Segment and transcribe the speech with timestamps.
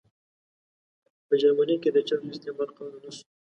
[1.27, 3.25] په جرمني کې د چرسو استعمال قانوني شو.